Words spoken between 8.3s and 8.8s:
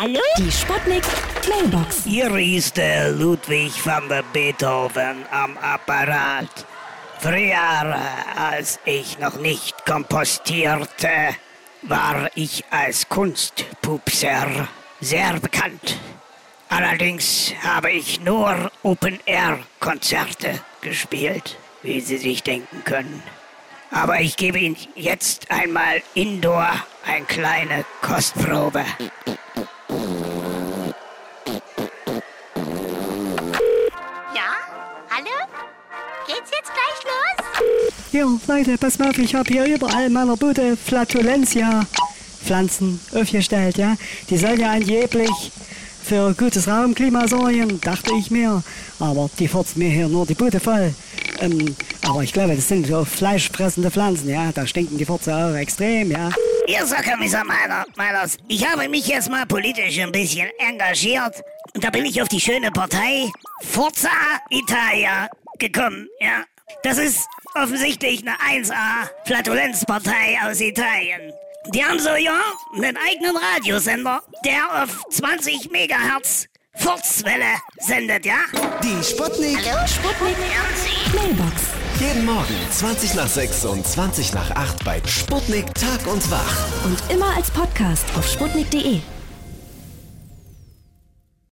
als